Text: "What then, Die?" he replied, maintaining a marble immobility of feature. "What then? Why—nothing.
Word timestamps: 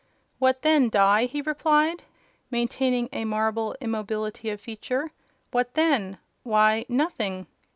"What 0.39 0.63
then, 0.63 0.89
Die?" 0.89 1.25
he 1.25 1.43
replied, 1.43 2.05
maintaining 2.49 3.07
a 3.13 3.23
marble 3.23 3.75
immobility 3.79 4.49
of 4.49 4.59
feature. 4.59 5.11
"What 5.51 5.75
then? 5.75 6.17
Why—nothing. 6.41 7.45